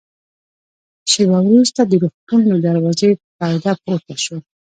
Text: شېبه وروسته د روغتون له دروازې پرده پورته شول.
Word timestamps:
شېبه 1.11 1.39
وروسته 1.47 1.81
د 1.85 1.91
روغتون 2.03 2.41
له 2.51 2.57
دروازې 2.65 3.09
پرده 3.37 3.73
پورته 3.83 4.15
شول. 4.23 4.41